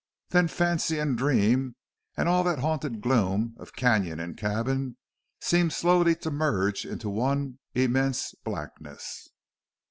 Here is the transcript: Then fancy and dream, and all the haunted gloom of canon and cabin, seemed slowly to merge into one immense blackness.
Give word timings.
Then 0.29 0.47
fancy 0.47 0.97
and 0.97 1.15
dream, 1.15 1.75
and 2.17 2.27
all 2.27 2.43
the 2.43 2.59
haunted 2.59 3.01
gloom 3.01 3.55
of 3.59 3.75
canon 3.75 4.19
and 4.19 4.35
cabin, 4.35 4.97
seemed 5.39 5.73
slowly 5.73 6.15
to 6.15 6.31
merge 6.31 6.87
into 6.87 7.07
one 7.07 7.59
immense 7.75 8.33
blackness. 8.43 9.29